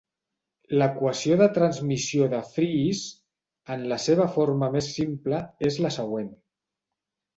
L'equació 0.81 1.35
de 1.41 1.47
transmissió 1.57 2.29
de 2.31 2.39
Friis, 2.55 3.03
en 3.75 3.85
la 3.95 3.99
seva 4.07 4.29
forma 4.39 4.71
més 4.77 4.89
simple, 4.95 5.43
és 5.71 5.79
la 5.87 5.93
següent. 6.01 6.33